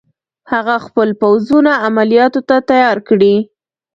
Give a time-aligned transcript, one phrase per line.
[0.51, 3.35] هغه خپل پوځونه عملیاتو ته تیار کړي.